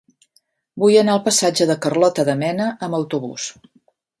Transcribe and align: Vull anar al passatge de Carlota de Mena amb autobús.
Vull 0.83 0.95
anar 1.01 1.13
al 1.17 1.21
passatge 1.27 1.67
de 1.73 1.77
Carlota 1.83 2.25
de 2.31 2.37
Mena 2.43 2.73
amb 2.89 2.99
autobús. 3.01 3.47